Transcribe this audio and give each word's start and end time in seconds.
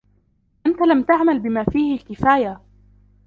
أنت 0.67 0.81
لم 0.81 1.03
تعمل 1.03 1.39
بما 1.39 1.63
فيه 1.63 1.95
الكفاية. 1.95 2.61